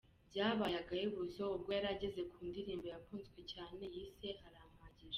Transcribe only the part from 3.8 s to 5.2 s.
yise ‘Arampagije’.